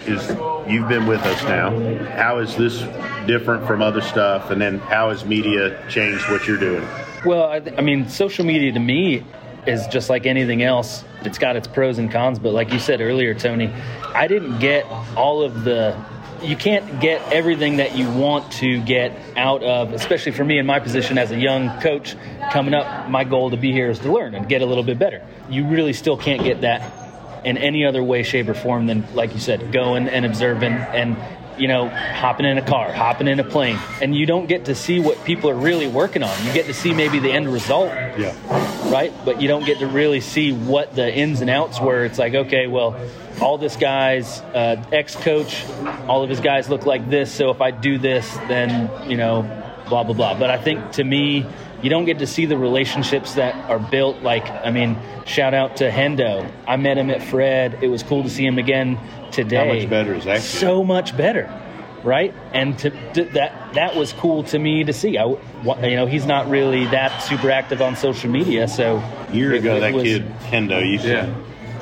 [0.08, 0.28] is
[0.70, 1.70] you've been with us now.
[2.16, 2.80] How is this
[3.28, 4.50] different from other stuff?
[4.50, 6.88] And then how has media changed what you're doing?
[7.26, 9.24] Well, I, th- I mean, social media to me
[9.66, 11.04] is just like anything else.
[11.28, 13.72] It's got its pros and cons, but like you said earlier, Tony,
[14.16, 14.86] I didn't get
[15.16, 15.96] all of the.
[16.42, 20.66] You can't get everything that you want to get out of, especially for me in
[20.66, 22.16] my position as a young coach
[22.52, 23.10] coming up.
[23.10, 25.26] My goal to be here is to learn and get a little bit better.
[25.50, 29.34] You really still can't get that in any other way, shape, or form than, like
[29.34, 31.18] you said, going and observing and,
[31.58, 33.80] you know, hopping in a car, hopping in a plane.
[34.00, 36.46] And you don't get to see what people are really working on.
[36.46, 38.77] You get to see maybe the end result, Yeah.
[38.92, 39.14] Right?
[39.26, 42.06] But you don't get to really see what the ins and outs were.
[42.06, 43.00] It's like, okay, well,
[43.42, 45.66] all this guy's uh, ex coach,
[46.08, 47.32] all of his guys look like this.
[47.32, 49.44] So if I do this, then, you know,
[49.90, 50.38] blah, blah, blah.
[50.38, 51.46] But I think to me,
[51.82, 54.24] you don't get to see the relationships that are built.
[54.24, 56.52] Like, I mean, shout out to Hendo.
[56.68, 57.84] I met him at Fred.
[57.84, 59.00] It was cool to see him again
[59.32, 59.68] today.
[59.68, 60.42] How much better is that?
[60.42, 61.46] So much better,
[62.04, 62.34] right?
[62.54, 65.18] And to, to, that that was cool to me to see.
[65.18, 68.98] I, you know, he's not really that super active on social media, so
[69.30, 71.10] A year it- ago, it that was- kid Hendo used to.
[71.10, 71.34] Yeah.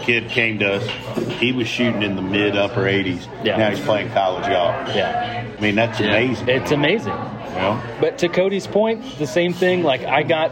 [0.01, 1.29] Kid came to us.
[1.39, 3.27] He was shooting in the mid upper 80s.
[3.43, 3.57] Yeah.
[3.57, 4.93] Now he's playing college golf.
[4.95, 6.07] Yeah, I mean, that's Yeah.
[6.17, 6.49] amazing.
[6.49, 7.13] it's amazing.
[7.13, 7.81] you know?
[8.01, 9.81] But to Cody's point, the same thing.
[9.83, 10.51] Like I got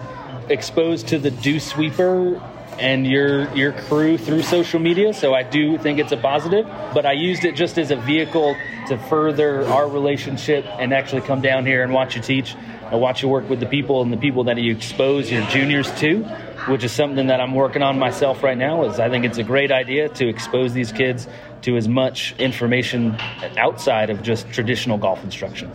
[0.49, 2.41] exposed to the dew sweeper
[2.79, 6.65] and your your crew through social media, so I do think it's a positive.
[6.93, 8.55] But I used it just as a vehicle
[8.87, 12.55] to further our relationship and actually come down here and watch you teach,
[12.91, 15.91] and watch you work with the people and the people that you expose your juniors
[15.99, 16.23] to.
[16.67, 18.85] Which is something that I'm working on myself right now.
[18.85, 21.27] Is I think it's a great idea to expose these kids
[21.63, 23.17] to as much information
[23.57, 25.71] outside of just traditional golf instruction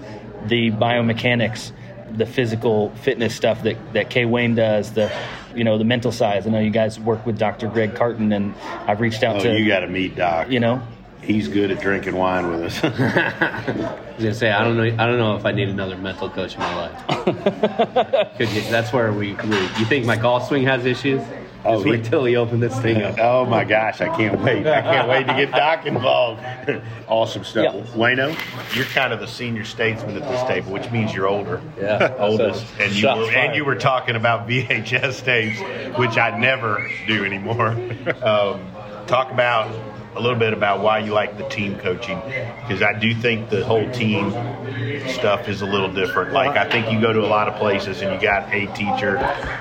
[0.47, 1.73] the biomechanics,
[2.17, 5.11] the physical fitness stuff that, that Kay Wayne does, the
[5.55, 6.47] you know the mental sides.
[6.47, 7.69] I know you guys work with Dr.
[7.69, 8.55] Greg Carton, and
[8.87, 10.51] I've reached out Oh, to you got to meet Doc.
[10.51, 10.83] you know
[11.21, 12.81] He's good at drinking wine with us.
[12.85, 13.65] I
[14.15, 14.85] was gonna say I don't know.
[14.85, 17.05] I don't know if I need another mental coach in my life.
[18.39, 19.61] You, that's where we, we.
[19.61, 21.21] You think my golf swing has issues?
[21.65, 23.19] Oh, Just wait he- till he opened this thing up.
[23.19, 24.67] Oh my gosh, I can't wait.
[24.67, 26.41] I can't wait to get Doc involved.
[27.09, 27.75] awesome stuff.
[27.75, 27.95] Yeah.
[27.95, 31.61] Wayno, you're kind of the senior statesman at this table, which means you're older.
[31.77, 32.15] Yeah.
[32.19, 32.67] Oldest.
[32.67, 37.25] So, and you were and you were talking about VHS tapes, which I never do
[37.25, 37.69] anymore.
[38.23, 38.61] um,
[39.07, 39.69] talk about
[40.17, 43.65] a little bit about why you like the team coaching because I do think the
[43.65, 44.31] whole team
[45.09, 46.33] stuff is a little different.
[46.33, 49.17] Like I think you go to a lot of places and you got a teacher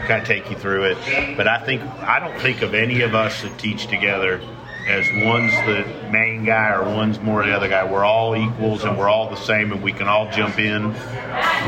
[0.08, 3.16] kind of take you through it, but I think I don't think of any of
[3.16, 4.42] us that teach together
[4.88, 7.84] as one's the main guy or one's more the other guy.
[7.90, 10.94] We're all equals and we're all the same and we can all jump in.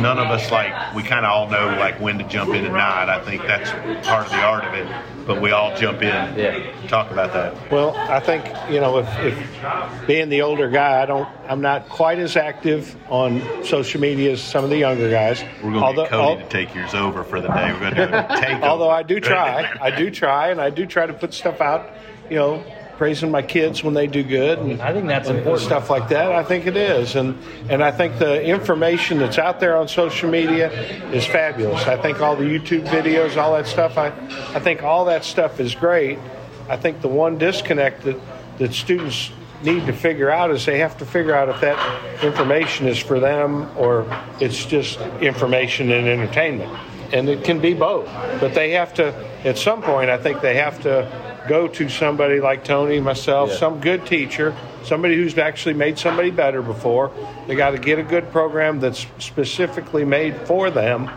[0.01, 2.73] None of us like we kind of all know like when to jump in and
[2.73, 3.09] not.
[3.09, 3.69] I think that's
[4.07, 4.87] part of the art of it.
[5.27, 6.07] But we all jump in.
[6.07, 6.87] Yeah.
[6.87, 7.71] Talk about that.
[7.71, 11.87] Well, I think you know if, if being the older guy, I don't, I'm not
[11.87, 15.43] quite as active on social media as some of the younger guys.
[15.63, 17.71] We're going to get Cody al- to take yours over for the day.
[17.73, 18.63] We're going to do a take.
[18.63, 21.91] Although I do try, I do try, and I do try to put stuff out,
[22.29, 22.63] you know,
[22.99, 25.61] praising my kids when they do good, and I think that's important.
[25.61, 26.33] stuff like that.
[26.33, 27.37] I think it is, and
[27.69, 30.69] and I think the information that's out there on social media
[31.13, 31.87] is fabulous.
[31.87, 33.97] I think all the YouTube videos, all that stuff.
[33.97, 34.07] I
[34.53, 36.19] I think all that stuff is great.
[36.67, 38.19] I think the one disconnect that
[38.57, 39.31] that students
[39.63, 41.79] need to figure out is they have to figure out if that
[42.21, 44.05] information is for them or
[44.41, 46.71] it's just information and entertainment.
[47.11, 48.05] And it can be both.
[48.39, 52.39] But they have to, at some point, I think they have to go to somebody
[52.39, 57.11] like Tony, myself, some good teacher, somebody who's actually made somebody better before.
[57.47, 61.09] They got to get a good program that's specifically made for them.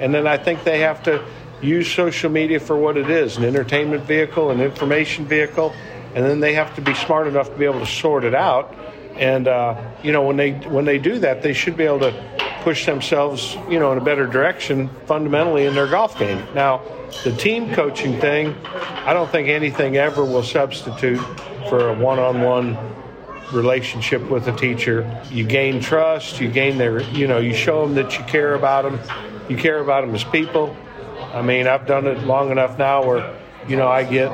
[0.00, 1.24] And then I think they have to
[1.62, 5.74] use social media for what it is an entertainment vehicle, an information vehicle.
[6.14, 8.74] And then they have to be smart enough to be able to sort it out.
[9.16, 12.39] And uh, you know, when they when they do that, they should be able to
[12.62, 16.44] push themselves, you know, in a better direction fundamentally in their golf game.
[16.54, 16.82] Now,
[17.24, 18.54] the team coaching thing,
[19.04, 21.20] I don't think anything ever will substitute
[21.68, 22.78] for a one-on-one
[23.52, 25.22] relationship with a teacher.
[25.30, 28.84] You gain trust, you gain their, you know, you show them that you care about
[28.84, 29.00] them,
[29.48, 30.76] you care about them as people.
[31.34, 33.36] I mean, I've done it long enough now where,
[33.68, 34.30] you know, I get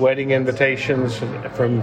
[0.00, 1.18] wedding invitations
[1.54, 1.82] from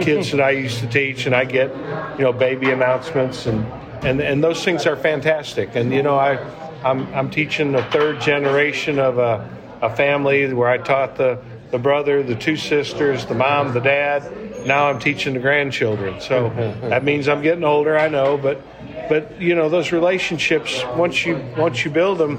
[0.00, 1.70] kids that I used to teach, and I get,
[2.18, 3.66] you know, baby announcements, and
[4.02, 5.74] and and those things are fantastic.
[5.74, 6.38] And you know, I
[6.84, 9.48] I'm I'm teaching the third generation of a
[9.80, 14.66] a family where I taught the the brother, the two sisters, the mom, the dad.
[14.66, 16.20] Now I'm teaching the grandchildren.
[16.20, 16.48] So
[16.82, 18.60] that means I'm getting older, I know, but
[19.08, 22.38] but you know those relationships once you once you build them,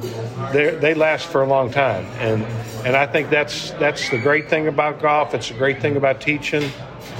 [0.51, 2.05] they they last for a long time.
[2.19, 2.43] And
[2.85, 5.33] and I think that's that's the great thing about golf.
[5.33, 6.71] It's a great thing about teaching.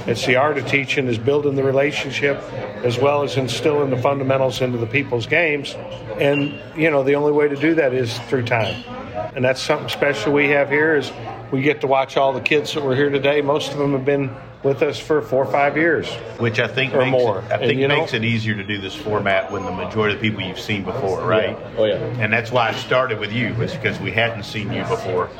[0.06, 2.36] It's the art of teaching is building the relationship
[2.84, 5.74] as well as instilling the fundamentals into the people's games.
[6.18, 8.82] And you know the only way to do that is through time.
[9.34, 11.12] And that's something special we have here is
[11.50, 13.40] we get to watch all the kids that were here today.
[13.42, 16.08] Most of them have been with us for four or five years.
[16.38, 17.38] Which I think Or makes more.
[17.38, 19.72] It, I And, think you know- makes it easier to do this format when the
[19.72, 21.56] majority of the people you've seen before, right?
[21.78, 21.94] Oh, yeah.
[22.18, 25.30] And that's why I started with you, was because we hadn't seen you before.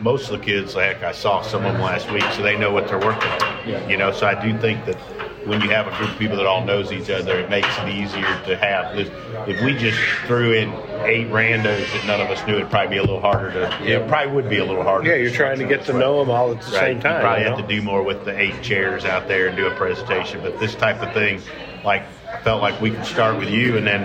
[0.00, 2.70] Most of the kids, heck, I saw some of them last week, so they know
[2.72, 3.40] what they're working on.
[3.66, 3.88] Yeah.
[3.88, 4.98] You know, so I do think that
[5.44, 7.88] when you have a group of people that all knows each other, it makes it
[7.88, 8.94] easier to have.
[8.96, 9.08] This.
[9.48, 10.70] If we just threw in
[11.04, 13.82] eight randos that none of us knew, it'd probably be a little harder to.
[13.84, 15.08] It probably would be a little harder.
[15.08, 16.80] Yeah, you're trying to get to know them all at the Right.
[16.80, 17.20] same You time.
[17.22, 19.74] probably you have to do more with the eight chairs out there and do a
[19.74, 20.40] presentation.
[20.42, 21.40] But this type of thing,
[21.84, 22.02] like,
[22.32, 24.02] I felt like we could start with you and then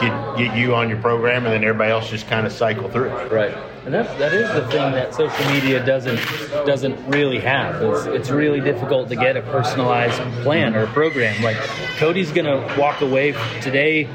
[0.00, 3.10] get get you on your program, and then everybody else just kind of cycle through.
[3.30, 3.56] Right.
[3.86, 6.16] And that's that is the thing that social media doesn't
[6.66, 7.80] doesn't really have.
[7.80, 11.40] It's, it's really difficult to get a personalized plan or a program.
[11.40, 11.56] Like
[11.96, 13.30] Cody's gonna walk away
[13.62, 14.08] today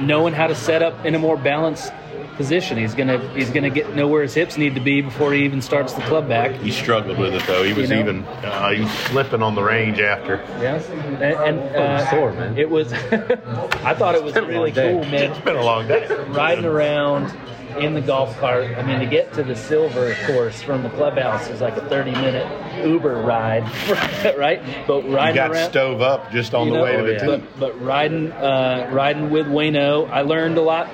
[0.00, 1.92] knowing how to set up in a more balanced
[2.36, 2.78] position.
[2.78, 5.60] He's gonna he's gonna get know where his hips need to be before he even
[5.60, 6.52] starts the club back.
[6.60, 7.64] He struggled with it though.
[7.64, 8.02] He was You know?
[8.02, 10.36] even uh, he was slipping on the range after.
[10.60, 12.56] Yes, and, and uh, sore, man.
[12.56, 12.92] it was.
[12.92, 15.32] I thought it was really cool, man.
[15.32, 16.06] It's been a long day.
[16.28, 17.36] riding around
[17.78, 18.64] in the golf cart.
[18.76, 22.12] I mean, to get to the silver course from the clubhouse is like a 30
[22.12, 23.62] minute Uber ride,
[24.38, 24.60] right?
[24.86, 25.70] But riding You got around.
[25.70, 27.26] stove up just on the know, way to the tee.
[27.26, 30.88] but, but riding, uh, riding with Wayno, I learned a lot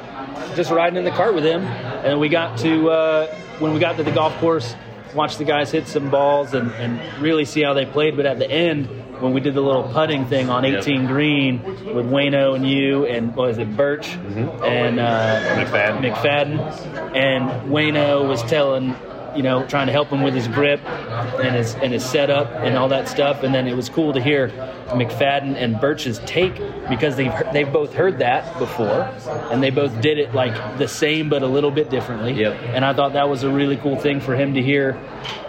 [0.55, 1.63] just riding in the cart with him.
[1.63, 4.75] And we got to uh, when we got to the golf course,
[5.17, 8.17] watched the guys hit some balls and, and really see how they played.
[8.17, 8.87] But at the end,
[9.21, 13.35] when we did the little putting thing on 18 green with Wayno and you and
[13.35, 16.13] what was it Birch and uh, McFadden.
[16.13, 18.95] McFadden, and Wayno was telling
[19.37, 22.77] you know, trying to help him with his grip and his and his setup and
[22.77, 23.43] all that stuff.
[23.43, 24.49] And then it was cool to hear
[24.89, 26.57] McFadden and Birch's take
[26.89, 29.03] because they've they've both heard that before,
[29.51, 32.33] and they both did it like the same but a little bit differently.
[32.33, 32.61] Yep.
[32.75, 34.99] And I thought that was a really cool thing for him to hear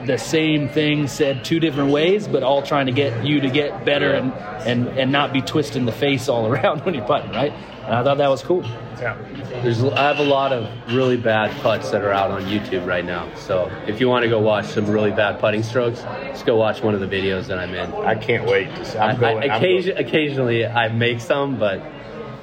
[0.06, 3.86] the same thing said two different ways, but all trying to get you to get
[3.86, 4.34] better and
[4.68, 7.54] and and not be twisting the face all around when you're putting, right?
[7.88, 8.64] And I thought that was cool.
[9.00, 9.18] Yeah.
[9.64, 13.06] There's, I have a lot of really bad putts that are out on YouTube right
[13.06, 13.34] now.
[13.36, 16.84] So if you want to go watch some really bad putting strokes, just go watch
[16.84, 17.94] one of the videos that I'm in.
[17.94, 18.98] I can't wait to see.
[18.98, 19.38] I, I'm going.
[19.50, 21.82] I, I'm occasion, occasionally I make some, but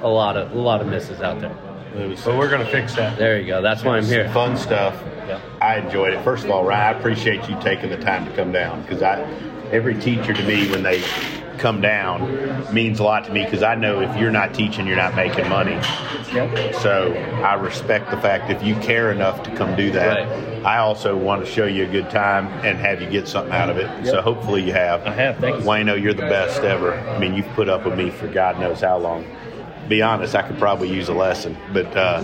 [0.01, 1.49] a lot of a lot of misses out there.
[1.93, 3.17] going- it But we're going to fix that.
[3.17, 3.61] There you go.
[3.61, 4.27] That's why I'm here.
[4.29, 4.99] Fun stuff.
[5.27, 5.39] Yeah.
[5.61, 6.23] I enjoyed it.
[6.23, 9.21] First of all, Ryan, I appreciate you taking the time to come down because I,
[9.71, 11.01] every teacher to me when they
[11.57, 14.95] come down means a lot to me because I know if you're not teaching, you're
[14.95, 15.79] not making money.
[16.33, 16.75] Yep.
[16.75, 20.29] So I respect the fact if you care enough to come do that.
[20.29, 20.65] Right.
[20.65, 23.69] I also want to show you a good time and have you get something out
[23.69, 24.07] of it.
[24.07, 25.05] So hopefully you have.
[25.05, 25.63] I have, thank you.
[25.63, 26.93] Wayno, you're the best ever.
[26.93, 29.25] I mean, you've put up with me for God knows how long.
[29.87, 31.55] Be honest, I could probably use a lesson.
[31.71, 32.23] But uh,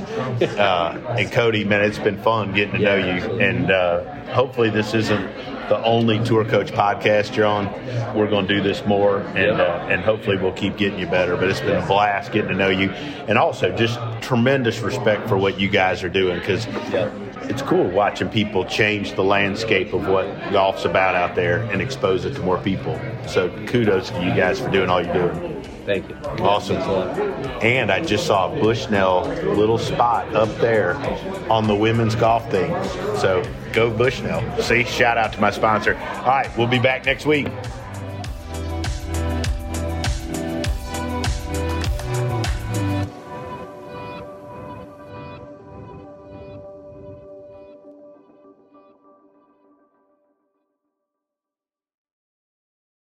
[0.57, 3.39] uh, and Cody, man, it's been fun getting to know you.
[3.39, 5.29] And uh, hopefully this isn't
[5.72, 7.67] the only tour coach podcast you're on.
[8.13, 9.63] We're going to do this more, and Yeah.
[9.63, 11.38] uh, and hopefully we'll keep getting you better.
[11.38, 12.89] But it's been a blast getting to know you,
[13.30, 17.07] and also just tremendous respect for what you guys are doing because Yeah.
[17.43, 22.26] it's cool watching people change the landscape of what golf's about out there and expose
[22.26, 22.99] it to more people.
[23.28, 25.50] So kudos to you guys for doing all you're doing.
[26.39, 26.77] Awesome.
[27.61, 29.25] And I just saw a Bushnell
[29.55, 30.95] little spot up there
[31.51, 32.71] on the women's golf thing.
[33.17, 34.61] So go Bushnell.
[34.61, 35.95] See, shout out to my sponsor.
[35.95, 37.47] All right, we'll be back next week.